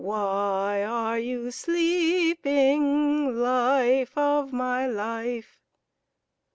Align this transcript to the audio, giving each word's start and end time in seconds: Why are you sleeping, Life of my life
Why 0.03 0.81
are 0.83 1.19
you 1.19 1.51
sleeping, 1.51 3.35
Life 3.37 4.17
of 4.17 4.51
my 4.51 4.87
life 4.87 5.59